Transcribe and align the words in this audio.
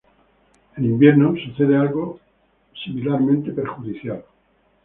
En 0.77 0.83
invierno 0.83 1.35
sucede 1.35 1.77
algo 1.77 2.19
similarmente 2.73 3.51
perjudicial. 3.51 4.25